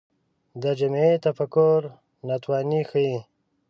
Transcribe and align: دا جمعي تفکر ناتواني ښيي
دا 0.61 0.71
جمعي 0.79 1.13
تفکر 1.25 1.79
ناتواني 2.27 2.81
ښيي 2.89 3.15